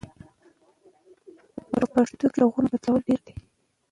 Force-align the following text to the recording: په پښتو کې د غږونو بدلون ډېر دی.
په 1.73 1.81
پښتو 1.93 2.25
کې 2.33 2.39
د 2.41 2.43
غږونو 2.51 2.67
بدلون 2.73 2.99
ډېر 3.07 3.19
دی. 3.25 3.33